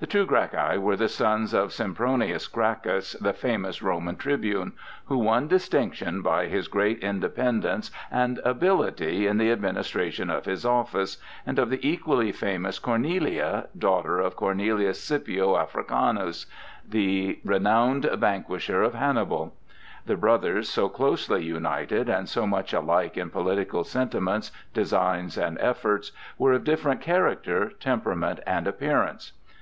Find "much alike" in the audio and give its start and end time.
22.46-23.18